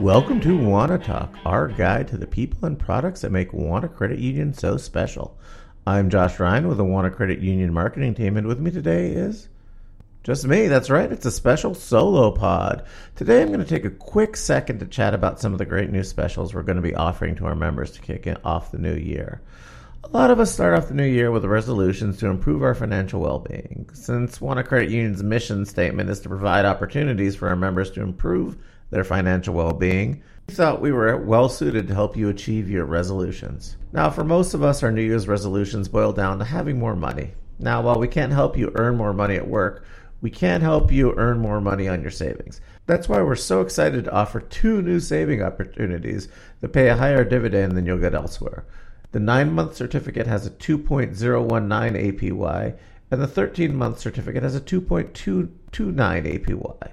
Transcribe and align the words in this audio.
Welcome 0.00 0.40
to 0.40 0.58
Wauna 0.58 1.04
Talk, 1.04 1.34
our 1.44 1.68
guide 1.68 2.08
to 2.08 2.16
the 2.16 2.26
people 2.26 2.64
and 2.64 2.78
products 2.78 3.20
that 3.20 3.32
make 3.32 3.52
Wauna 3.52 3.94
Credit 3.94 4.18
Union 4.18 4.54
so 4.54 4.78
special. 4.78 5.36
I'm 5.86 6.08
Josh 6.08 6.40
Ryan 6.40 6.68
with 6.68 6.78
the 6.78 6.84
Wauna 6.84 7.14
Credit 7.14 7.40
Union 7.40 7.70
marketing 7.74 8.14
team, 8.14 8.38
and 8.38 8.46
with 8.46 8.58
me 8.60 8.70
today 8.70 9.10
is 9.10 9.50
just 10.22 10.46
me. 10.46 10.68
That's 10.68 10.88
right. 10.88 11.12
It's 11.12 11.26
a 11.26 11.30
special 11.30 11.74
solo 11.74 12.30
pod. 12.30 12.86
Today, 13.14 13.42
I'm 13.42 13.48
going 13.48 13.60
to 13.60 13.66
take 13.66 13.84
a 13.84 13.90
quick 13.90 14.38
second 14.38 14.78
to 14.78 14.86
chat 14.86 15.12
about 15.12 15.38
some 15.38 15.52
of 15.52 15.58
the 15.58 15.66
great 15.66 15.90
new 15.90 16.02
specials 16.02 16.54
we're 16.54 16.62
going 16.62 16.76
to 16.76 16.82
be 16.82 16.94
offering 16.94 17.34
to 17.36 17.44
our 17.44 17.54
members 17.54 17.90
to 17.90 18.00
kick 18.00 18.26
off 18.42 18.72
the 18.72 18.78
new 18.78 18.96
year. 18.96 19.42
A 20.02 20.08
lot 20.08 20.30
of 20.30 20.40
us 20.40 20.50
start 20.50 20.78
off 20.78 20.88
the 20.88 20.94
new 20.94 21.04
year 21.04 21.30
with 21.30 21.44
resolutions 21.44 22.16
to 22.20 22.28
improve 22.28 22.62
our 22.62 22.74
financial 22.74 23.20
well 23.20 23.40
being. 23.40 23.90
Since 23.92 24.38
Wauna 24.38 24.64
Credit 24.64 24.88
Union's 24.88 25.22
mission 25.22 25.66
statement 25.66 26.08
is 26.08 26.20
to 26.20 26.30
provide 26.30 26.64
opportunities 26.64 27.36
for 27.36 27.50
our 27.50 27.56
members 27.56 27.90
to 27.90 28.00
improve 28.00 28.56
their 28.90 29.04
financial 29.04 29.54
well 29.54 29.72
being, 29.72 30.22
we 30.48 30.54
thought 30.54 30.80
we 30.80 30.92
were 30.92 31.16
well 31.16 31.48
suited 31.48 31.88
to 31.88 31.94
help 31.94 32.16
you 32.16 32.28
achieve 32.28 32.68
your 32.68 32.84
resolutions. 32.84 33.76
Now, 33.92 34.10
for 34.10 34.24
most 34.24 34.52
of 34.52 34.62
us, 34.62 34.82
our 34.82 34.90
New 34.90 35.02
Year's 35.02 35.28
resolutions 35.28 35.88
boil 35.88 36.12
down 36.12 36.38
to 36.38 36.44
having 36.44 36.78
more 36.78 36.96
money. 36.96 37.34
Now, 37.58 37.82
while 37.82 37.98
we 37.98 38.08
can't 38.08 38.32
help 38.32 38.56
you 38.56 38.72
earn 38.74 38.96
more 38.96 39.12
money 39.12 39.36
at 39.36 39.46
work, 39.46 39.84
we 40.20 40.30
can 40.30 40.60
help 40.60 40.92
you 40.92 41.14
earn 41.16 41.38
more 41.38 41.60
money 41.60 41.88
on 41.88 42.02
your 42.02 42.10
savings. 42.10 42.60
That's 42.86 43.08
why 43.08 43.22
we're 43.22 43.36
so 43.36 43.60
excited 43.60 44.04
to 44.04 44.12
offer 44.12 44.40
two 44.40 44.82
new 44.82 45.00
saving 45.00 45.42
opportunities 45.42 46.28
that 46.60 46.72
pay 46.72 46.88
a 46.88 46.96
higher 46.96 47.24
dividend 47.24 47.72
than 47.72 47.86
you'll 47.86 47.98
get 47.98 48.14
elsewhere. 48.14 48.66
The 49.12 49.20
9 49.20 49.52
month 49.52 49.74
certificate 49.76 50.26
has 50.26 50.46
a 50.46 50.50
2.019 50.50 51.16
APY, 52.20 52.76
and 53.10 53.20
the 53.20 53.26
13 53.26 53.74
month 53.74 53.98
certificate 53.98 54.42
has 54.42 54.54
a 54.54 54.60
2.229 54.60 55.50
APY. 55.72 56.90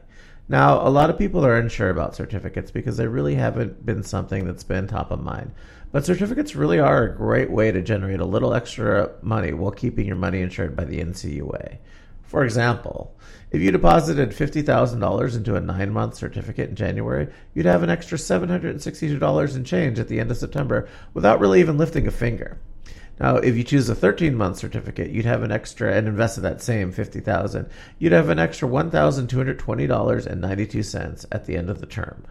Now, 0.50 0.86
a 0.86 0.90
lot 0.90 1.10
of 1.10 1.18
people 1.18 1.46
are 1.46 1.58
unsure 1.58 1.90
about 1.90 2.16
certificates 2.16 2.72
because 2.72 2.96
they 2.96 3.08
really 3.08 3.36
haven't 3.36 3.86
been 3.86 4.04
something 4.04 4.46
that's 4.46 4.64
been 4.64 4.88
top 4.88 5.12
of 5.12 5.22
mind. 5.22 5.52
But 5.92 6.06
certificates 6.06 6.56
really 6.56 6.80
are 6.80 7.04
a 7.04 7.16
great 7.16 7.52
way 7.52 7.72
to 7.72 7.82
generate 7.82 8.20
a 8.20 8.26
little 8.26 8.54
extra 8.54 9.12
money 9.22 9.54
while 9.54 9.72
keeping 9.72 10.06
your 10.06 10.16
money 10.16 10.42
insured 10.42 10.76
by 10.76 10.86
the 10.86 11.00
NCUA. 11.00 11.80
For 12.24 12.44
example, 12.44 13.16
if 13.52 13.62
you 13.62 13.72
deposited 13.72 14.32
$50,000 14.32 15.36
into 15.36 15.56
a 15.56 15.62
nine 15.62 15.92
month 15.92 16.16
certificate 16.16 16.70
in 16.70 16.76
January, 16.76 17.28
you'd 17.54 17.66
have 17.66 17.84
an 17.84 17.90
extra 17.90 18.18
$762 18.18 19.56
in 19.56 19.64
change 19.64 20.00
at 20.00 20.10
the 20.10 20.20
end 20.20 20.32
of 20.32 20.38
September 20.38 20.90
without 21.14 21.40
really 21.40 21.62
even 21.62 21.78
lifting 21.78 22.08
a 22.08 22.12
finger. 22.12 22.58
Now, 23.20 23.38
if 23.38 23.58
you 23.58 23.64
choose 23.64 23.90
a 23.90 23.96
13 23.96 24.36
month 24.36 24.58
certificate, 24.58 25.10
you'd 25.12 25.26
have 25.26 25.42
an 25.44 25.52
extra 25.52 25.94
and 25.94 26.08
invested 26.08 26.42
that 26.42 26.62
same 26.62 26.92
50,000. 26.92 27.68
You'd 28.00 28.12
have 28.12 28.30
an 28.30 28.40
extra 28.40 28.70
$1,220.92 28.70 31.26
at 31.32 31.46
the 31.46 31.58
end 31.58 31.70
of 31.70 31.80
the 31.80 31.88
term. 31.88 32.26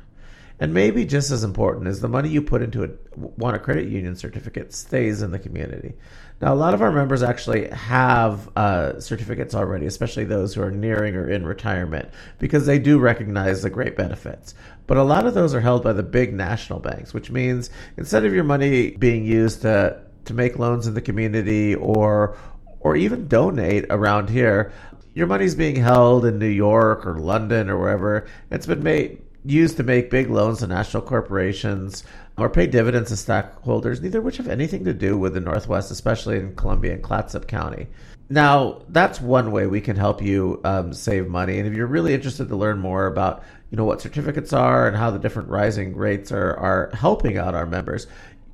And 0.59 0.73
maybe 0.73 1.05
just 1.05 1.31
as 1.31 1.45
important 1.45 1.87
is 1.87 2.01
the 2.01 2.09
money 2.09 2.31
you 2.31 2.41
put 2.41 2.63
into 2.63 2.83
a 2.83 2.89
Wauna 3.19 3.63
Credit 3.63 3.89
Union 3.89 4.17
certificate 4.17 4.73
stays 4.73 5.21
in 5.21 5.31
the 5.31 5.39
community. 5.39 5.93
Now, 6.41 6.55
a 6.55 6.57
lot 6.57 6.73
of 6.73 6.81
our 6.81 6.93
members 6.93 7.23
actually 7.23 7.69
have 7.69 8.49
uh, 8.57 8.99
certificates 9.01 9.55
already, 9.55 9.85
especially 9.85 10.25
those 10.25 10.55
who 10.55 10.63
are 10.63 10.71
nearing 10.71 11.15
or 11.15 11.29
in 11.29 11.45
retirement, 11.45 12.09
because 12.39 12.65
they 12.65 12.79
do 12.79 12.99
recognize 12.99 13.63
the 13.63 13.71
great 13.71 13.97
benefits. 13.97 14.55
But 14.87 14.97
a 14.97 15.03
lot 15.03 15.27
of 15.27 15.35
those 15.35 15.55
are 15.55 15.61
held 15.61 15.83
by 15.83 15.93
the 15.93 16.03
big 16.03 16.33
national 16.33 16.81
banks, 16.81 17.13
which 17.13 17.31
means 17.31 17.69
instead 17.99 18.25
of 18.25 18.33
your 18.33 18.45
money 18.45 18.93
being 18.93 19.25
used 19.25 19.63
to 19.63 20.01
to 20.27 20.35
make 20.35 20.59
loans 20.59 20.87
in 20.87 20.95
the 20.95 21.01
community 21.01 21.75
or 21.75 22.37
or 22.81 22.95
even 22.95 23.27
donate 23.27 23.85
around 23.91 24.31
here, 24.31 24.73
your 25.15 25.27
money's 25.27 25.55
being 25.55 25.77
held 25.77 26.25
in 26.25 26.39
New 26.39 26.47
York 26.47 27.05
or 27.07 27.19
London 27.19 27.69
or 27.69 27.79
wherever. 27.79 28.27
It's 28.51 28.67
been 28.67 28.83
made 28.83 29.23
used 29.45 29.77
to 29.77 29.83
make 29.83 30.11
big 30.11 30.29
loans 30.29 30.59
to 30.59 30.67
national 30.67 31.03
corporations 31.03 32.05
or 32.37 32.51
pay 32.51 32.67
dividends 32.67 33.11
to 33.11 33.17
stockholders, 33.17 34.01
neither 34.01 34.19
of 34.19 34.25
which 34.25 34.37
have 34.37 34.49
anything 34.49 34.85
to 34.85 34.93
do 34.93 35.17
with 35.17 35.35
the 35.35 35.41
Northwest, 35.41 35.91
especially 35.91 36.39
in 36.39 36.55
Columbia 36.55 36.93
and 36.93 37.03
Clatsop 37.03 37.47
County. 37.47 37.87
Now, 38.29 38.83
that's 38.89 39.21
one 39.21 39.53
way 39.53 39.67
we 39.67 39.81
can 39.81 39.97
help 39.97 40.21
you 40.21 40.61
um, 40.65 40.93
save 40.93 41.29
money. 41.29 41.59
And 41.59 41.69
if 41.69 41.75
you're 41.75 41.87
really 41.87 42.13
interested 42.13 42.49
to 42.49 42.57
learn 42.57 42.79
more 42.79 43.07
about, 43.07 43.45
you 43.71 43.77
know, 43.77 43.85
what 43.85 44.01
certificates 44.01 44.53
are 44.53 44.89
and 44.89 44.97
how 44.97 45.11
the 45.11 45.19
different 45.19 45.49
rising 45.49 45.97
rates 45.97 46.33
are, 46.33 46.57
are 46.57 46.91
helping 46.93 47.39
out 47.39 47.55
our 47.55 47.67
members, 47.67 48.09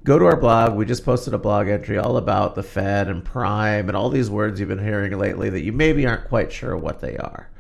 go 0.05 0.19
to 0.19 0.25
our 0.25 0.37
blog. 0.37 0.75
We 0.75 0.85
just 0.85 1.05
posted 1.05 1.35
a 1.35 1.39
blog 1.39 1.69
entry 1.69 1.99
all 1.99 2.17
about 2.17 2.55
the 2.55 2.63
Fed 2.63 3.09
and 3.09 3.25
Prime 3.25 3.89
and 3.89 3.97
all 3.97 4.09
these 4.09 4.31
words 4.31 4.59
you've 4.59 4.69
been 4.69 4.83
hearing 4.83 5.17
lately 5.19 5.51
that 5.51 5.63
you 5.63 5.73
maybe 5.73 6.07
aren't 6.07 6.29
quite 6.29 6.53
sure 6.53 6.77
what 6.77 7.01
they 7.01 7.17
are. 7.17 7.51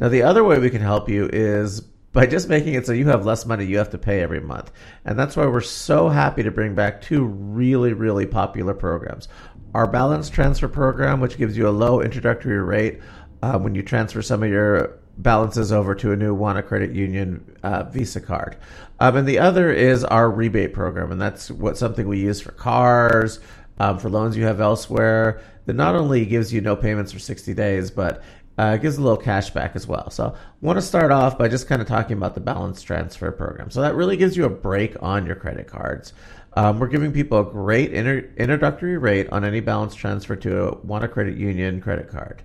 Now, 0.00 0.08
the 0.08 0.22
other 0.22 0.44
way 0.44 0.58
we 0.58 0.70
can 0.70 0.80
help 0.80 1.08
you 1.08 1.28
is 1.32 1.80
by 2.12 2.26
just 2.26 2.48
making 2.48 2.74
it 2.74 2.86
so 2.86 2.92
you 2.92 3.06
have 3.08 3.26
less 3.26 3.44
money 3.44 3.64
you 3.64 3.78
have 3.78 3.90
to 3.90 3.98
pay 3.98 4.20
every 4.20 4.40
month. 4.40 4.70
And 5.04 5.18
that's 5.18 5.36
why 5.36 5.46
we're 5.46 5.60
so 5.60 6.08
happy 6.08 6.42
to 6.42 6.50
bring 6.50 6.74
back 6.74 7.00
two 7.00 7.24
really, 7.24 7.92
really 7.92 8.26
popular 8.26 8.74
programs. 8.74 9.28
Our 9.74 9.86
balance 9.86 10.30
transfer 10.30 10.68
program, 10.68 11.20
which 11.20 11.36
gives 11.36 11.56
you 11.56 11.68
a 11.68 11.70
low 11.70 12.00
introductory 12.00 12.58
rate 12.58 13.00
uh, 13.42 13.58
when 13.58 13.74
you 13.74 13.82
transfer 13.82 14.22
some 14.22 14.42
of 14.42 14.48
your 14.48 14.97
balances 15.18 15.72
over 15.72 15.94
to 15.96 16.12
a 16.12 16.16
new 16.16 16.36
Wauna 16.36 16.64
Credit 16.64 16.92
Union 16.92 17.56
uh, 17.62 17.84
Visa 17.84 18.20
card. 18.20 18.56
Um, 19.00 19.16
and 19.16 19.28
the 19.28 19.38
other 19.38 19.70
is 19.70 20.04
our 20.04 20.30
rebate 20.30 20.72
program, 20.72 21.12
and 21.12 21.20
that's 21.20 21.50
what 21.50 21.76
something 21.76 22.08
we 22.08 22.20
use 22.20 22.40
for 22.40 22.52
cars, 22.52 23.40
um, 23.78 23.98
for 23.98 24.08
loans 24.08 24.36
you 24.36 24.44
have 24.44 24.60
elsewhere. 24.60 25.40
That 25.66 25.76
not 25.76 25.94
only 25.94 26.24
gives 26.24 26.52
you 26.52 26.60
no 26.60 26.74
payments 26.76 27.12
for 27.12 27.18
60 27.18 27.52
days, 27.52 27.90
but 27.90 28.22
uh, 28.56 28.76
gives 28.78 28.96
a 28.96 29.02
little 29.02 29.18
cash 29.18 29.50
back 29.50 29.76
as 29.76 29.86
well. 29.86 30.10
So, 30.10 30.34
I 30.34 30.38
want 30.60 30.78
to 30.78 30.82
start 30.82 31.12
off 31.12 31.36
by 31.36 31.48
just 31.48 31.68
kind 31.68 31.82
of 31.82 31.86
talking 31.86 32.16
about 32.16 32.34
the 32.34 32.40
balance 32.40 32.82
transfer 32.82 33.30
program. 33.30 33.70
So, 33.70 33.82
that 33.82 33.94
really 33.94 34.16
gives 34.16 34.36
you 34.36 34.46
a 34.46 34.50
break 34.50 34.96
on 35.02 35.26
your 35.26 35.36
credit 35.36 35.68
cards. 35.68 36.12
Um, 36.54 36.80
we're 36.80 36.88
giving 36.88 37.12
people 37.12 37.38
a 37.38 37.44
great 37.44 37.92
inter- 37.92 38.28
introductory 38.36 38.98
rate 38.98 39.28
on 39.30 39.44
any 39.44 39.60
balance 39.60 39.94
transfer 39.94 40.34
to 40.36 40.64
a 40.64 40.76
Wauna 40.78 41.08
Credit 41.10 41.36
Union 41.36 41.80
credit 41.80 42.08
card. 42.08 42.42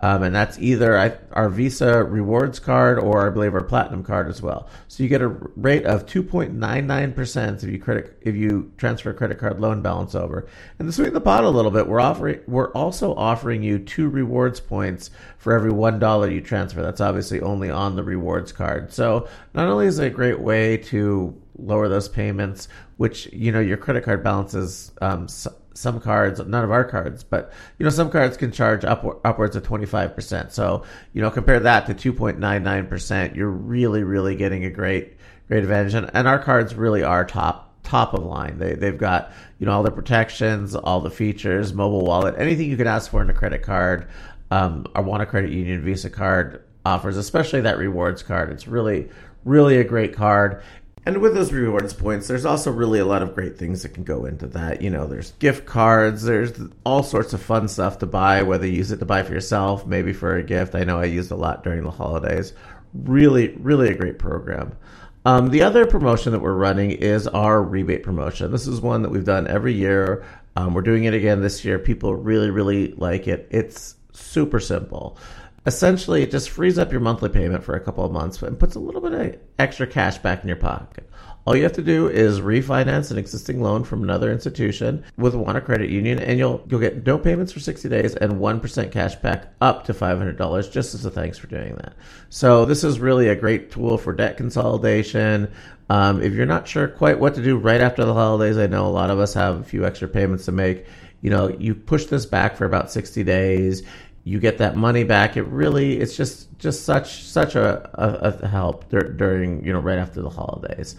Um, 0.00 0.22
and 0.22 0.34
that's 0.34 0.58
either 0.58 1.18
our 1.32 1.48
Visa 1.48 2.04
rewards 2.04 2.58
card 2.58 2.98
or 2.98 3.26
I 3.26 3.30
believe 3.30 3.54
our 3.54 3.62
Platinum 3.62 4.04
card 4.04 4.28
as 4.28 4.42
well. 4.42 4.68
So 4.88 5.02
you 5.02 5.08
get 5.08 5.22
a 5.22 5.28
rate 5.28 5.86
of 5.86 6.06
2.99% 6.06 7.64
if 7.64 7.70
you 7.70 7.78
credit 7.78 8.18
if 8.20 8.34
you 8.34 8.72
transfer 8.76 9.12
credit 9.12 9.38
card 9.38 9.60
loan 9.60 9.82
balance 9.82 10.14
over. 10.14 10.46
And 10.78 10.88
to 10.88 10.92
sweeten 10.92 11.14
the 11.14 11.20
pot 11.20 11.44
a 11.44 11.48
little 11.48 11.70
bit, 11.70 11.86
we're 11.86 12.00
offering 12.00 12.40
we're 12.46 12.72
also 12.72 13.14
offering 13.14 13.62
you 13.62 13.78
two 13.78 14.08
rewards 14.08 14.60
points 14.60 15.10
for 15.38 15.54
every 15.54 15.70
one 15.70 15.98
dollar 15.98 16.30
you 16.30 16.40
transfer. 16.40 16.82
That's 16.82 17.00
obviously 17.00 17.40
only 17.40 17.70
on 17.70 17.96
the 17.96 18.02
rewards 18.02 18.52
card. 18.52 18.92
So 18.92 19.28
not 19.54 19.68
only 19.68 19.86
is 19.86 19.98
it 19.98 20.06
a 20.06 20.10
great 20.10 20.40
way 20.40 20.76
to 20.76 21.40
lower 21.58 21.88
those 21.88 22.08
payments, 22.08 22.68
which 22.98 23.32
you 23.32 23.50
know 23.50 23.60
your 23.60 23.76
credit 23.76 24.04
card 24.04 24.22
balances. 24.22 24.92
Um, 25.00 25.28
some 25.76 26.00
cards, 26.00 26.40
none 26.40 26.64
of 26.64 26.70
our 26.70 26.84
cards, 26.84 27.22
but 27.22 27.52
you 27.78 27.84
know 27.84 27.90
some 27.90 28.10
cards 28.10 28.36
can 28.36 28.50
charge 28.50 28.84
upward, 28.84 29.18
upwards 29.24 29.56
of 29.56 29.62
twenty 29.62 29.86
five 29.86 30.14
percent. 30.14 30.52
So 30.52 30.84
you 31.12 31.20
know 31.20 31.30
compare 31.30 31.60
that 31.60 31.86
to 31.86 31.94
two 31.94 32.12
point 32.12 32.38
nine 32.38 32.62
nine 32.62 32.86
percent. 32.86 33.36
You're 33.36 33.50
really 33.50 34.02
really 34.02 34.36
getting 34.36 34.64
a 34.64 34.70
great 34.70 35.16
great 35.48 35.62
advantage, 35.62 35.94
and, 35.94 36.10
and 36.14 36.26
our 36.26 36.38
cards 36.38 36.74
really 36.74 37.02
are 37.02 37.24
top 37.24 37.74
top 37.82 38.14
of 38.14 38.24
line. 38.24 38.58
They 38.58 38.74
they've 38.74 38.98
got 38.98 39.32
you 39.58 39.66
know 39.66 39.72
all 39.72 39.82
the 39.82 39.90
protections, 39.90 40.74
all 40.74 41.00
the 41.00 41.10
features, 41.10 41.72
mobile 41.72 42.04
wallet, 42.04 42.34
anything 42.38 42.70
you 42.70 42.76
could 42.76 42.86
ask 42.86 43.10
for 43.10 43.22
in 43.22 43.30
a 43.30 43.34
credit 43.34 43.62
card. 43.62 44.08
Um, 44.50 44.86
our 44.94 45.02
Wauna 45.02 45.26
Credit 45.26 45.50
Union 45.50 45.82
Visa 45.82 46.08
card 46.08 46.62
offers, 46.84 47.16
especially 47.16 47.62
that 47.62 47.78
rewards 47.78 48.22
card. 48.22 48.50
It's 48.50 48.66
really 48.66 49.08
really 49.44 49.78
a 49.78 49.84
great 49.84 50.14
card 50.14 50.62
and 51.06 51.18
with 51.18 51.34
those 51.34 51.52
rewards 51.52 51.94
points, 51.94 52.26
there's 52.26 52.44
also 52.44 52.72
really 52.72 52.98
a 52.98 53.04
lot 53.04 53.22
of 53.22 53.32
great 53.32 53.56
things 53.56 53.84
that 53.84 53.94
can 53.94 54.02
go 54.02 54.24
into 54.24 54.48
that. 54.48 54.82
You 54.82 54.90
know, 54.90 55.06
there's 55.06 55.30
gift 55.38 55.64
cards, 55.64 56.24
there's 56.24 56.52
all 56.84 57.04
sorts 57.04 57.32
of 57.32 57.40
fun 57.40 57.68
stuff 57.68 58.00
to 58.00 58.06
buy, 58.06 58.42
whether 58.42 58.66
you 58.66 58.72
use 58.72 58.90
it 58.90 58.98
to 58.98 59.06
buy 59.06 59.22
for 59.22 59.32
yourself, 59.32 59.86
maybe 59.86 60.12
for 60.12 60.36
a 60.36 60.42
gift. 60.42 60.74
I 60.74 60.82
know 60.82 60.98
I 60.98 61.04
used 61.04 61.30
a 61.30 61.36
lot 61.36 61.62
during 61.62 61.84
the 61.84 61.92
holidays. 61.92 62.54
Really, 62.92 63.56
really 63.60 63.88
a 63.88 63.94
great 63.94 64.18
program. 64.18 64.76
Um, 65.24 65.50
the 65.50 65.62
other 65.62 65.86
promotion 65.86 66.32
that 66.32 66.40
we're 66.40 66.54
running 66.54 66.90
is 66.90 67.28
our 67.28 67.62
rebate 67.62 68.02
promotion. 68.02 68.50
This 68.50 68.66
is 68.66 68.80
one 68.80 69.02
that 69.02 69.10
we've 69.10 69.24
done 69.24 69.46
every 69.46 69.74
year. 69.74 70.24
Um, 70.56 70.74
we're 70.74 70.82
doing 70.82 71.04
it 71.04 71.14
again 71.14 71.40
this 71.40 71.64
year. 71.64 71.78
People 71.78 72.16
really, 72.16 72.50
really 72.50 72.92
like 72.94 73.28
it. 73.28 73.46
It's 73.50 73.94
super 74.12 74.58
simple 74.58 75.18
essentially 75.66 76.22
it 76.22 76.30
just 76.30 76.50
frees 76.50 76.78
up 76.78 76.92
your 76.92 77.00
monthly 77.00 77.28
payment 77.28 77.64
for 77.64 77.74
a 77.74 77.80
couple 77.80 78.04
of 78.04 78.12
months 78.12 78.40
and 78.40 78.58
puts 78.58 78.76
a 78.76 78.80
little 78.80 79.00
bit 79.00 79.12
of 79.12 79.40
extra 79.58 79.86
cash 79.86 80.18
back 80.18 80.42
in 80.42 80.48
your 80.48 80.56
pocket. 80.56 81.10
All 81.44 81.54
you 81.54 81.62
have 81.62 81.74
to 81.74 81.82
do 81.82 82.08
is 82.08 82.40
refinance 82.40 83.12
an 83.12 83.18
existing 83.18 83.62
loan 83.62 83.84
from 83.84 84.02
another 84.02 84.32
institution 84.32 85.04
with 85.16 85.34
Wauna 85.34 85.64
Credit 85.64 85.88
Union, 85.88 86.18
and 86.18 86.40
you'll 86.40 86.66
you'll 86.68 86.80
get 86.80 87.06
no 87.06 87.18
payments 87.18 87.52
for 87.52 87.60
60 87.60 87.88
days 87.88 88.16
and 88.16 88.40
1% 88.40 88.90
cash 88.90 89.14
back 89.16 89.52
up 89.60 89.84
to 89.84 89.94
$500 89.94 90.72
just 90.72 90.94
as 90.94 91.04
a 91.04 91.10
thanks 91.10 91.38
for 91.38 91.46
doing 91.46 91.76
that. 91.76 91.94
So 92.30 92.64
this 92.64 92.82
is 92.82 92.98
really 92.98 93.28
a 93.28 93.36
great 93.36 93.70
tool 93.70 93.96
for 93.96 94.12
debt 94.12 94.36
consolidation. 94.36 95.52
Um, 95.88 96.20
if 96.20 96.32
you're 96.32 96.46
not 96.46 96.66
sure 96.66 96.88
quite 96.88 97.20
what 97.20 97.36
to 97.36 97.42
do 97.42 97.56
right 97.56 97.80
after 97.80 98.04
the 98.04 98.14
holidays, 98.14 98.58
I 98.58 98.66
know 98.66 98.86
a 98.86 98.88
lot 98.88 99.10
of 99.10 99.20
us 99.20 99.32
have 99.34 99.60
a 99.60 99.64
few 99.64 99.86
extra 99.86 100.08
payments 100.08 100.46
to 100.46 100.52
make. 100.52 100.86
You 101.22 101.30
know, 101.30 101.48
you 101.48 101.74
push 101.74 102.06
this 102.06 102.26
back 102.26 102.56
for 102.56 102.66
about 102.66 102.90
60 102.90 103.22
days 103.24 103.82
you 104.26 104.40
get 104.40 104.58
that 104.58 104.76
money 104.76 105.04
back. 105.04 105.36
It 105.36 105.44
really, 105.44 106.00
it's 106.00 106.16
just 106.16 106.58
just 106.58 106.84
such 106.84 107.22
such 107.22 107.54
a, 107.54 107.88
a, 107.94 108.44
a 108.44 108.48
help 108.48 108.88
dur- 108.90 109.12
during 109.12 109.64
you 109.64 109.72
know 109.72 109.78
right 109.78 109.98
after 109.98 110.20
the 110.20 110.28
holidays. 110.28 110.96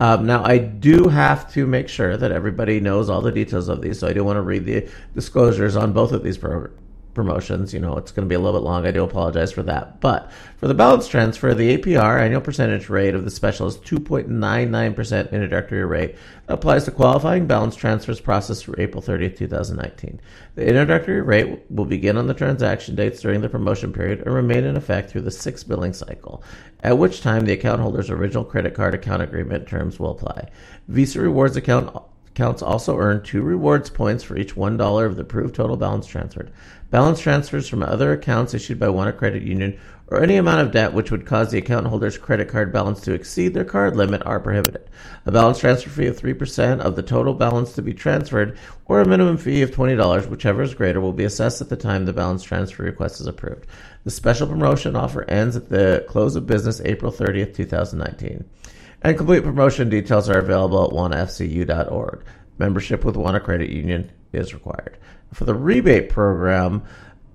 Um, 0.00 0.26
now, 0.26 0.44
I 0.44 0.58
do 0.58 1.08
have 1.08 1.52
to 1.54 1.66
make 1.66 1.88
sure 1.88 2.16
that 2.16 2.30
everybody 2.30 2.78
knows 2.78 3.10
all 3.10 3.20
the 3.20 3.32
details 3.32 3.68
of 3.68 3.82
these, 3.82 3.98
so 3.98 4.06
I 4.06 4.12
do 4.12 4.22
want 4.22 4.36
to 4.36 4.42
read 4.42 4.64
the 4.64 4.88
disclosures 5.12 5.74
on 5.74 5.92
both 5.92 6.12
of 6.12 6.22
these 6.22 6.38
programs 6.38 6.78
promotions. 7.18 7.74
You 7.74 7.80
know, 7.80 7.96
it's 7.96 8.12
going 8.12 8.26
to 8.26 8.28
be 8.28 8.36
a 8.36 8.38
little 8.38 8.60
bit 8.60 8.64
long. 8.64 8.86
I 8.86 8.92
do 8.92 9.02
apologize 9.02 9.50
for 9.50 9.64
that. 9.64 10.00
But 10.00 10.30
for 10.56 10.68
the 10.68 10.74
balance 10.74 11.08
transfer, 11.08 11.52
the 11.52 11.76
APR 11.76 12.20
annual 12.22 12.40
percentage 12.40 12.88
rate 12.88 13.16
of 13.16 13.24
the 13.24 13.30
special 13.30 13.66
is 13.66 13.76
2.99% 13.78 15.32
introductory 15.32 15.84
rate. 15.84 16.14
Applies 16.46 16.84
to 16.84 16.92
qualifying 16.92 17.48
balance 17.48 17.74
transfers 17.74 18.20
processed 18.20 18.64
through 18.64 18.76
April 18.78 19.02
30th, 19.02 19.36
2019. 19.36 20.20
The 20.54 20.66
introductory 20.66 21.20
rate 21.20 21.60
will 21.70 21.84
begin 21.84 22.16
on 22.16 22.28
the 22.28 22.34
transaction 22.34 22.94
dates 22.94 23.20
during 23.20 23.40
the 23.40 23.48
promotion 23.48 23.92
period 23.92 24.20
and 24.20 24.32
remain 24.32 24.62
in 24.62 24.76
effect 24.76 25.10
through 25.10 25.22
the 25.22 25.32
sixth 25.32 25.66
billing 25.66 25.92
cycle, 25.92 26.44
at 26.84 26.98
which 26.98 27.20
time 27.20 27.46
the 27.46 27.52
account 27.52 27.80
holder's 27.80 28.10
original 28.10 28.44
credit 28.44 28.74
card 28.74 28.94
account 28.94 29.22
agreement 29.22 29.66
terms 29.66 29.98
will 29.98 30.12
apply. 30.12 30.48
Visa 30.86 31.20
Rewards 31.20 31.56
account 31.56 31.92
accounts 32.38 32.62
also 32.62 32.96
earn 32.96 33.20
two 33.20 33.42
rewards 33.42 33.90
points 33.90 34.22
for 34.22 34.36
each 34.36 34.54
$1 34.54 35.06
of 35.06 35.16
the 35.16 35.22
approved 35.22 35.56
total 35.56 35.76
balance 35.76 36.06
transferred. 36.06 36.52
Balance 36.88 37.18
transfers 37.18 37.68
from 37.68 37.82
other 37.82 38.12
accounts 38.12 38.54
issued 38.54 38.78
by 38.78 38.86
Wauna 38.86 39.16
credit 39.16 39.42
union 39.42 39.76
or 40.06 40.22
any 40.22 40.36
amount 40.36 40.60
of 40.60 40.70
debt 40.70 40.92
which 40.92 41.10
would 41.10 41.26
cause 41.26 41.50
the 41.50 41.58
account 41.58 41.88
holder's 41.88 42.16
credit 42.16 42.48
card 42.48 42.72
balance 42.72 43.00
to 43.00 43.12
exceed 43.12 43.54
their 43.54 43.64
card 43.64 43.96
limit 43.96 44.24
are 44.24 44.38
prohibited. 44.38 44.88
A 45.26 45.32
balance 45.32 45.58
transfer 45.58 45.90
fee 45.90 46.06
of 46.06 46.16
3% 46.16 46.78
of 46.78 46.94
the 46.94 47.02
total 47.02 47.34
balance 47.34 47.72
to 47.72 47.82
be 47.82 47.92
transferred 47.92 48.56
or 48.86 49.00
a 49.00 49.08
minimum 49.08 49.36
fee 49.36 49.62
of 49.62 49.72
$20, 49.72 50.28
whichever 50.28 50.62
is 50.62 50.74
greater, 50.74 51.00
will 51.00 51.12
be 51.12 51.24
assessed 51.24 51.60
at 51.60 51.68
the 51.68 51.76
time 51.76 52.04
the 52.04 52.12
balance 52.12 52.44
transfer 52.44 52.84
request 52.84 53.20
is 53.20 53.26
approved. 53.26 53.66
The 54.04 54.12
special 54.12 54.46
promotion 54.46 54.94
offer 54.94 55.28
ends 55.28 55.56
at 55.56 55.70
the 55.70 56.04
close 56.08 56.36
of 56.36 56.46
business 56.46 56.80
April 56.84 57.10
30th, 57.10 57.56
2019. 57.56 58.48
And 59.02 59.16
complete 59.16 59.44
promotion 59.44 59.88
details 59.88 60.28
are 60.28 60.38
available 60.38 60.84
at 60.84 60.90
waunafcu.org. 60.90 62.24
Membership 62.58 63.04
with 63.04 63.14
Wauna 63.14 63.42
Credit 63.42 63.70
Union 63.70 64.10
is 64.32 64.52
required. 64.52 64.98
For 65.32 65.44
the 65.44 65.54
rebate 65.54 66.08
program, 66.08 66.82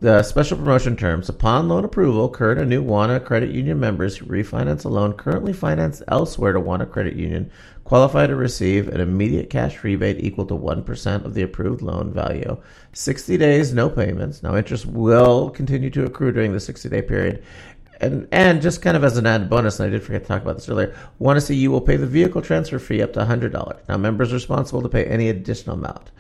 the 0.02 0.22
special 0.22 0.58
promotion 0.58 0.98
terms 0.98 1.30
upon 1.30 1.70
loan 1.70 1.86
approval, 1.86 2.28
current 2.28 2.60
and 2.60 2.70
new 2.70 2.84
Wauna 2.84 3.24
Credit 3.24 3.50
Union 3.52 3.80
members 3.80 4.18
who 4.18 4.26
refinance 4.26 4.84
a 4.84 4.90
loan 4.90 5.14
currently 5.14 5.54
financed 5.54 6.04
elsewhere 6.10 6.52
to 6.52 6.60
Wauna 6.60 6.92
Credit 6.92 7.16
Union 7.16 7.50
qualify 7.86 8.28
to 8.28 8.36
receive 8.36 8.90
an 8.90 9.00
immediate 9.00 9.50
cash 9.50 9.82
rebate 9.82 10.20
equal 10.20 10.46
to 10.48 10.56
1% 10.56 11.24
of 11.24 11.34
the 11.34 11.42
approved 11.42 11.82
loan 11.82 12.12
value. 12.12 12.62
60 12.92 13.38
days, 13.38 13.74
no 13.74 13.90
payments. 13.90 14.44
Now, 14.44 14.58
interest 14.58 14.86
will 14.86 15.50
continue 15.50 15.90
to 15.92 16.06
accrue 16.06 16.34
during 16.34 16.52
the 16.52 16.60
60 16.60 16.90
day 16.90 17.02
period. 17.02 17.42
And, 18.04 18.28
and 18.32 18.62
just 18.62 18.82
kind 18.82 18.98
of 18.98 19.04
as 19.04 19.18
an 19.18 19.26
added 19.26 19.50
bonus, 19.50 19.80
and 19.80 19.88
I 19.88 19.90
did 19.90 20.04
forget 20.04 20.24
to 20.24 20.28
talk 20.28 20.42
about 20.42 20.56
this 20.56 20.68
earlier, 20.68 20.96
Wauna 21.22 21.46
CU 21.46 21.72
will 21.72 21.82
pay 21.82 21.96
the 21.96 22.08
vehicle 22.08 22.42
transfer 22.42 22.80
fee 22.80 23.02
up 23.02 23.14
to 23.14 23.22
$100. 23.22 23.88
Now, 23.88 23.98
members 23.98 24.34
responsible 24.34 24.82
to 24.82 24.90
pay 24.90 25.06
any 25.06 25.30
additional 25.30 25.76
amount. 25.76 26.12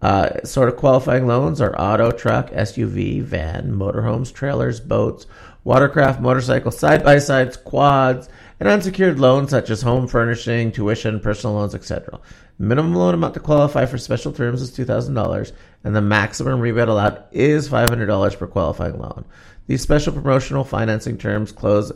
Uh, 0.00 0.44
sort 0.44 0.68
of 0.68 0.76
qualifying 0.76 1.26
loans 1.26 1.60
are 1.60 1.80
auto, 1.80 2.10
truck, 2.10 2.50
SUV, 2.50 3.22
van, 3.22 3.72
motorhomes, 3.72 4.32
trailers, 4.32 4.80
boats, 4.80 5.26
watercraft, 5.64 6.20
motorcycles, 6.20 6.78
side 6.78 7.04
by 7.04 7.18
sides, 7.18 7.56
quads, 7.56 8.28
and 8.62 8.70
unsecured 8.70 9.18
loans 9.18 9.50
such 9.50 9.70
as 9.70 9.82
home 9.82 10.06
furnishing, 10.06 10.70
tuition, 10.70 11.18
personal 11.18 11.56
loans, 11.56 11.74
etc. 11.74 12.20
Minimum 12.60 12.94
loan 12.94 13.12
amount 13.12 13.34
to 13.34 13.40
qualify 13.40 13.86
for 13.86 13.98
special 13.98 14.30
terms 14.32 14.62
is 14.62 14.70
$2,000, 14.70 15.50
and 15.82 15.96
the 15.96 16.00
maximum 16.00 16.60
rebate 16.60 16.86
allowed 16.86 17.24
is 17.32 17.68
$500 17.68 18.38
per 18.38 18.46
qualifying 18.46 19.00
loan. 19.00 19.24
These 19.66 19.82
special 19.82 20.12
promotional 20.12 20.62
financing 20.62 21.18
terms 21.18 21.50
close 21.50 21.90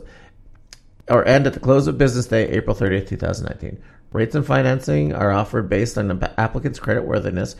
or 1.07 1.25
end 1.25 1.47
at 1.47 1.53
the 1.53 1.61
close 1.61 1.87
of 1.87 1.97
business 1.97 2.27
day, 2.27 2.49
April 2.49 2.75
30th, 2.75 3.07
2019. 3.07 3.81
Rates 4.11 4.35
and 4.35 4.45
financing 4.45 5.13
are 5.13 5.31
offered 5.31 5.69
based 5.69 5.97
on 5.97 6.09
the 6.09 6.37
applicant's 6.37 6.81
creditworthiness 6.81 7.55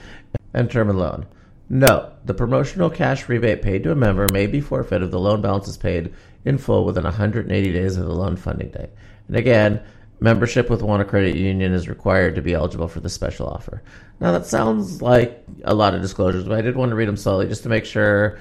and 0.54 0.70
term 0.70 0.90
and 0.90 1.00
loan. 1.00 1.26
Note, 1.70 2.26
the 2.26 2.34
promotional 2.34 2.90
cash 2.90 3.28
rebate 3.28 3.62
paid 3.62 3.84
to 3.84 3.92
a 3.92 3.96
member 3.96 4.26
may 4.32 4.48
be 4.48 4.62
forfeited 4.62 5.04
if 5.04 5.12
the 5.12 5.20
loan 5.20 5.42
balance 5.42 5.68
is 5.68 5.78
paid 5.78 6.14
in 6.46 6.58
full 6.58 6.86
within 6.86 7.04
180 7.04 7.74
days 7.74 7.98
of 7.98 8.06
the 8.06 8.14
loan 8.14 8.38
funding 8.38 8.70
date. 8.70 8.90
And 9.28 9.36
again, 9.36 9.82
membership 10.22 10.70
with 10.70 10.82
Wauna 10.82 11.06
Credit 11.06 11.36
Union 11.36 11.74
is 11.74 11.90
required 11.90 12.36
to 12.36 12.42
be 12.42 12.54
eligible 12.54 12.88
for 12.88 13.02
the 13.02 13.10
special 13.10 13.48
offer. 13.48 13.84
Now, 14.22 14.32
that 14.32 14.46
sounds 14.46 15.02
like 15.02 15.44
a 15.66 15.76
lot 15.76 15.94
of 15.94 16.02
disclosures, 16.02 16.46
but 16.46 16.58
I 16.58 16.62
did 16.62 16.78
want 16.78 16.90
to 16.92 16.96
read 16.96 17.10
them 17.10 17.18
slowly 17.18 17.48
just 17.48 17.64
to 17.64 17.70
make 17.70 17.86
sure 17.86 18.40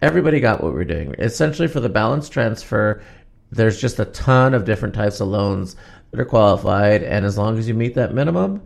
everybody 0.00 0.38
got 0.38 0.62
what 0.62 0.72
we're 0.72 0.84
doing. 0.84 1.14
Essentially, 1.18 1.66
for 1.66 1.80
the 1.80 1.88
balance 1.88 2.28
transfer, 2.28 3.02
there's 3.50 3.80
just 3.80 3.98
a 3.98 4.04
ton 4.06 4.54
of 4.54 4.64
different 4.64 4.94
types 4.94 5.20
of 5.20 5.26
loans 5.26 5.74
that 6.12 6.20
are 6.20 6.24
qualified, 6.24 7.02
and 7.02 7.26
as 7.26 7.36
long 7.36 7.58
as 7.58 7.66
you 7.66 7.74
meet 7.74 7.96
that 7.96 8.14
minimum 8.14 8.62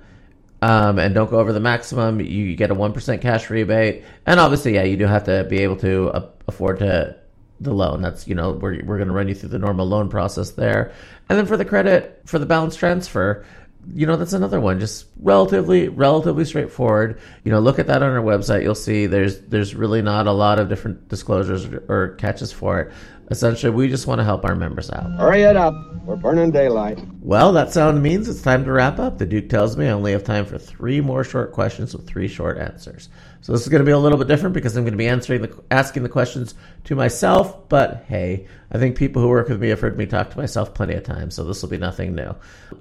um, 0.62 0.98
and 0.98 1.14
don't 1.14 1.30
go 1.30 1.38
over 1.38 1.52
the 1.52 1.60
maximum, 1.60 2.20
you 2.20 2.56
get 2.56 2.70
a 2.70 2.74
one 2.74 2.92
percent 2.92 3.22
cash 3.22 3.50
rebate. 3.50 4.04
And 4.26 4.40
obviously, 4.40 4.74
yeah, 4.74 4.84
you 4.84 4.96
do 4.96 5.06
have 5.06 5.24
to 5.24 5.44
be 5.44 5.58
able 5.58 5.76
to 5.78 6.10
uh, 6.10 6.28
afford 6.48 6.78
to 6.78 7.16
the 7.60 7.72
loan. 7.72 8.02
That's 8.02 8.26
you 8.26 8.34
know 8.34 8.52
we're 8.52 8.82
we're 8.84 8.96
going 8.96 9.08
to 9.08 9.14
run 9.14 9.28
you 9.28 9.34
through 9.34 9.50
the 9.50 9.58
normal 9.58 9.86
loan 9.86 10.08
process 10.08 10.52
there, 10.52 10.92
and 11.28 11.38
then 11.38 11.46
for 11.46 11.56
the 11.56 11.64
credit 11.64 12.22
for 12.24 12.38
the 12.38 12.46
balance 12.46 12.76
transfer. 12.76 13.44
You 13.92 14.06
know 14.06 14.16
that's 14.16 14.32
another 14.32 14.60
one, 14.60 14.80
just 14.80 15.06
relatively 15.20 15.88
relatively 15.88 16.46
straightforward. 16.46 17.20
You 17.44 17.52
know, 17.52 17.60
look 17.60 17.78
at 17.78 17.86
that 17.88 18.02
on 18.02 18.10
our 18.10 18.22
website. 18.22 18.62
You'll 18.62 18.74
see 18.74 19.06
there's 19.06 19.40
there's 19.40 19.74
really 19.74 20.00
not 20.00 20.26
a 20.26 20.32
lot 20.32 20.58
of 20.58 20.70
different 20.70 21.08
disclosures 21.08 21.66
or 21.66 22.14
catches 22.18 22.50
for 22.50 22.80
it. 22.80 22.92
Essentially, 23.30 23.72
we 23.72 23.88
just 23.88 24.06
want 24.06 24.18
to 24.18 24.24
help 24.24 24.44
our 24.44 24.54
members 24.54 24.90
out. 24.90 25.10
Hurry 25.18 25.42
it 25.42 25.56
up. 25.56 25.74
We're 26.04 26.16
burning 26.16 26.50
daylight. 26.50 27.00
Well, 27.22 27.52
that 27.54 27.72
sound 27.72 28.02
means 28.02 28.28
it's 28.28 28.42
time 28.42 28.64
to 28.66 28.72
wrap 28.72 28.98
up. 28.98 29.16
The 29.16 29.24
Duke 29.24 29.48
tells 29.48 29.78
me 29.78 29.86
I 29.86 29.92
only 29.92 30.12
have 30.12 30.24
time 30.24 30.44
for 30.44 30.58
three 30.58 31.00
more 31.00 31.24
short 31.24 31.52
questions 31.52 31.94
with 31.94 32.06
three 32.06 32.28
short 32.28 32.58
answers. 32.58 33.08
So 33.40 33.52
this 33.52 33.62
is 33.62 33.68
going 33.68 33.80
to 33.80 33.86
be 33.86 33.92
a 33.92 33.98
little 33.98 34.18
bit 34.18 34.28
different 34.28 34.54
because 34.54 34.76
I'm 34.76 34.84
going 34.84 34.92
to 34.92 34.98
be 34.98 35.08
answering 35.08 35.40
the 35.40 35.62
asking 35.70 36.02
the 36.02 36.10
questions 36.10 36.54
to 36.84 36.94
myself. 36.94 37.70
But 37.70 38.04
hey, 38.06 38.46
I 38.70 38.78
think 38.78 38.98
people 38.98 39.22
who 39.22 39.28
work 39.28 39.48
with 39.48 39.62
me 39.62 39.70
have 39.70 39.80
heard 39.80 39.96
me 39.96 40.04
talk 40.04 40.28
to 40.30 40.38
myself 40.38 40.74
plenty 40.74 40.94
of 40.94 41.04
times, 41.04 41.34
so 41.34 41.44
this 41.44 41.62
will 41.62 41.70
be 41.70 41.78
nothing 41.78 42.14
new. 42.14 42.34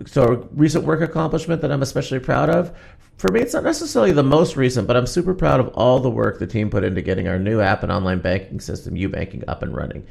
So, 0.05 0.23
a 0.23 0.35
recent 0.55 0.83
work 0.83 0.99
accomplishment 0.99 1.61
that 1.61 1.71
I'm 1.71 1.81
especially 1.81 2.19
proud 2.19 2.49
of. 2.49 2.77
For 3.17 3.31
me, 3.31 3.39
it's 3.39 3.53
not 3.53 3.63
necessarily 3.63 4.11
the 4.11 4.23
most 4.23 4.57
recent, 4.57 4.87
but 4.87 4.97
I'm 4.97 5.07
super 5.07 5.33
proud 5.33 5.61
of 5.61 5.69
all 5.69 5.99
the 5.99 6.09
work 6.09 6.39
the 6.39 6.47
team 6.47 6.69
put 6.69 6.83
into 6.83 7.01
getting 7.01 7.27
our 7.29 7.39
new 7.39 7.61
app 7.61 7.83
and 7.83 7.91
online 7.91 8.19
banking 8.19 8.59
system, 8.59 8.95
UBanking, 8.95 9.45
up 9.47 9.63
and 9.63 9.73
running 9.73 10.05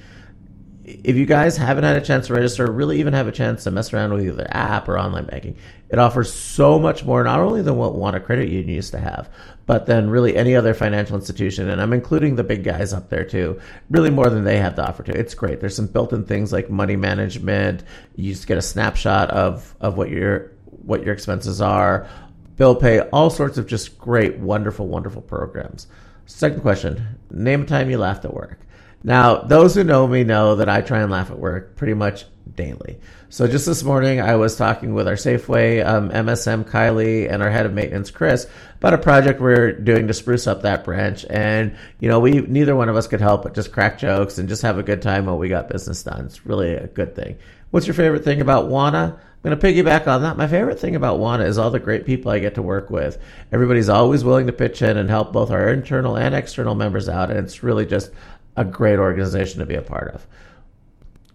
if 0.85 1.17
you 1.17 1.27
guys 1.27 1.57
haven't 1.57 1.85
had 1.85 1.97
a 1.97 2.01
chance 2.01 2.27
to 2.27 2.35
register, 2.35 2.71
really 2.71 2.99
even 2.99 3.13
have 3.13 3.29
a 3.29 3.33
chance 3.33 3.65
to 3.65 3.71
mess 3.71 3.93
around 3.93 4.13
with 4.13 4.27
either 4.27 4.47
app 4.51 4.89
or 4.89 4.99
online 4.99 5.27
banking, 5.27 5.57
it 5.89 5.99
offers 5.99 6.33
so 6.33 6.79
much 6.79 7.05
more, 7.05 7.23
not 7.23 7.39
only 7.39 7.63
than 7.63 7.77
what 7.77 7.93
Wauna 7.93 8.25
Credit 8.25 8.49
Union 8.49 8.69
used 8.69 8.91
to 8.93 8.99
have, 8.99 9.31
but 9.67 9.87
then 9.87 10.11
really 10.11 10.37
any 10.37 10.57
other 10.57 10.75
financial 10.75 11.15
institution. 11.15 11.69
And 11.69 11.81
I'm 11.81 11.93
including 11.93 12.35
the 12.35 12.43
big 12.43 12.65
guys 12.65 12.93
up 12.93 13.11
there 13.11 13.25
too, 13.25 13.61
really 13.91 14.11
more 14.11 14.29
than 14.29 14.43
they 14.43 14.59
have 14.59 14.75
to 14.77 14.89
offer 14.89 15.05
to. 15.05 15.13
It's 15.13 15.35
great. 15.35 15.61
There's 15.61 15.77
some 15.77 15.87
built 15.87 16.13
in 16.13 16.25
things 16.25 16.53
like 16.53 16.69
money 16.69 16.97
management. 16.97 17.85
You 18.17 18.33
just 18.33 18.49
get 18.49 18.59
a 18.59 18.63
snapshot 18.63 19.31
of, 19.31 19.77
of 19.81 19.97
what 19.97 20.11
your, 20.11 20.51
what 20.67 21.05
your 21.05 21.15
expenses 21.15 21.61
are, 21.61 22.09
bill 22.57 22.75
pay, 22.75 23.01
all 23.01 23.31
sorts 23.31 23.57
of 23.57 23.69
just 23.69 23.99
great, 23.99 24.39
wonderful, 24.39 24.89
wonderful 24.89 25.23
programs. 25.23 25.87
Second 26.27 26.63
question 26.63 27.19
Name 27.31 27.63
a 27.63 27.67
time 27.67 27.89
you 27.89 27.99
laughed 27.99 28.25
at 28.25 28.35
work. 28.35 28.59
Now, 29.05 29.39
those 29.39 29.75
who 29.75 29.85
know 29.85 30.07
me 30.07 30.25
know 30.25 30.57
that 30.57 30.69
I 30.69 30.81
try 30.81 31.01
and 31.01 31.11
laugh 31.11 31.31
at 31.31 31.39
work 31.39 31.77
pretty 31.77 31.95
much 31.95 32.25
daily. 32.55 33.01
So 33.29 33.49
just 33.49 33.67
this 33.67 33.83
morning, 33.83 34.21
I 34.21 34.37
was 34.37 34.57
talking 34.57 34.95
with 34.95 35.09
our 35.09 35.15
Safeway 35.15 35.85
um, 35.85 36.11
MSM 36.11 36.65
Kylie 36.65 37.33
and 37.33 37.43
our 37.43 37.51
head 37.51 37.67
of 37.67 37.73
maintenance 37.73 38.11
Chris 38.11 38.47
about 38.77 38.95
a 38.95 38.99
project 38.99 39.41
we're 39.41 39.73
doing 39.73 40.07
to 40.09 40.15
spruce 40.15 40.47
up 40.47 40.63
that 40.63 40.85
branch. 40.85 41.25
And 41.31 41.77
you 41.99 42.09
know, 42.09 42.21
we 42.21 42.33
neither 42.33 42.77
one 42.77 42.89
of 42.89 42.97
us 42.97 43.07
could 43.07 43.21
help 43.21 43.45
but 43.45 43.55
just 43.55 43.73
crack 43.73 43.99
jokes 43.99 44.39
and 44.39 44.49
just 44.49 44.63
have 44.63 44.79
a 44.79 44.83
good 44.83 45.01
time 45.01 45.27
while 45.27 45.39
we 45.39 45.49
got 45.49 45.69
business 45.69 46.03
done. 46.03 46.27
It's 46.27 46.45
really 46.45 46.75
a 46.75 46.89
good 46.89 47.17
thing. 47.17 47.39
What's 47.71 47.87
your 47.87 47.95
favorite 47.95 48.23
thing 48.23 48.43
about 48.43 48.69
Wauna? 48.69 49.19
I'm 49.45 49.51
going 49.51 49.59
to 49.59 49.67
piggyback 49.67 50.07
on 50.07 50.23
that. 50.23 50.37
My 50.37 50.47
favorite 50.47 50.79
thing 50.79 50.95
about 50.95 51.19
Wauna 51.19 51.47
is 51.47 51.59
all 51.59 51.71
the 51.71 51.81
great 51.81 52.05
people 52.07 52.31
I 52.31 52.39
get 52.39 52.55
to 52.57 52.63
work 52.63 52.91
with. 52.91 53.19
Everybody's 53.51 53.89
always 53.89 54.23
willing 54.23 54.47
to 54.47 54.53
pitch 54.53 54.83
in 54.83 54.97
and 54.99 55.11
help 55.11 55.33
both 55.33 55.51
our 55.51 55.71
internal 55.71 56.17
and 56.17 56.33
external 56.35 56.77
members 56.77 57.09
out, 57.09 57.31
and 57.31 57.41
it's 57.41 57.65
really 57.65 57.87
just 57.87 58.13
a 58.57 58.65
great 58.65 58.99
organization 58.99 59.61
to 59.61 59.67
be 59.67 59.75
a 59.75 59.83
part 59.83 60.13
of. 60.15 60.27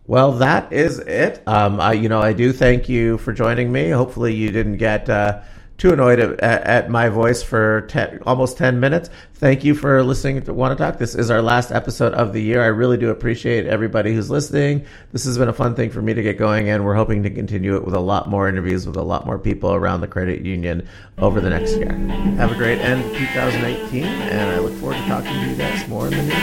Well, 0.06 0.34
that 0.34 0.72
is 0.72 1.00
it. 1.00 1.42
Um, 1.46 1.82
I, 1.82 1.94
you 1.94 2.08
know, 2.08 2.22
I 2.22 2.32
do 2.32 2.54
thank 2.54 2.88
you 2.88 3.18
for 3.18 3.34
joining 3.34 3.72
me. 3.72 3.90
Hopefully, 3.90 4.34
you 4.34 4.52
didn't 4.52 4.78
get 4.78 5.10
uh, 5.10 5.42
too 5.78 5.94
annoyed 5.94 6.20
at, 6.20 6.40
at 6.42 6.90
my 6.90 7.10
voice 7.10 7.44
for 7.44 7.82
ten, 7.82 8.20
almost 8.26 8.58
10 8.58 8.80
minutes. 8.80 9.10
Thank 9.36 9.64
you 9.64 9.76
for 9.76 10.02
listening 10.04 10.42
to 10.42 10.54
Wauna 10.54 10.76
Talk. 10.76 10.98
This 10.98 11.14
is 11.14 11.30
our 11.30 11.44
last 11.44 11.72
episode 11.72 12.14
of 12.14 12.34
the 12.34 12.42
year. 12.42 12.64
I 12.64 12.68
really 12.68 12.98
do 12.98 13.12
appreciate 13.12 13.68
everybody 13.68 14.14
who's 14.14 14.32
listening. 14.32 14.86
This 15.12 15.26
has 15.26 15.38
been 15.38 15.50
a 15.50 15.54
fun 15.54 15.76
thing 15.76 15.92
for 15.92 16.02
me 16.02 16.16
to 16.16 16.24
get 16.24 16.40
going, 16.40 16.70
and 16.70 16.84
we're 16.84 16.96
hoping 16.96 17.22
to 17.24 17.30
continue 17.30 17.76
it 17.76 17.86
with 17.86 17.94
a 17.94 18.00
lot 18.00 18.28
more 18.28 18.50
interviews 18.50 18.88
with 18.88 18.98
a 18.98 19.04
lot 19.04 19.28
more 19.28 19.38
people 19.38 19.74
around 19.74 20.02
the 20.02 20.08
credit 20.08 20.42
union 20.42 20.88
over 21.20 21.40
the 21.40 21.50
next 21.50 21.76
year. 21.76 21.94
Have 22.38 22.52
a 22.52 22.56
great 22.56 22.80
end 22.80 23.06
of 23.06 23.12
2018, 23.16 24.04
and 24.04 24.50
I 24.50 24.58
look 24.60 24.74
forward 24.76 24.96
to 24.98 25.06
talking 25.08 25.32
to 25.32 25.50
you 25.50 25.56
guys 25.56 25.88
more 25.88 26.08
in 26.08 26.14
the 26.14 26.24
new 26.24 26.34